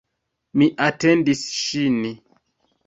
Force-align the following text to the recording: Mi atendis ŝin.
Mi 0.61 0.69
atendis 0.87 1.47
ŝin. 1.61 2.05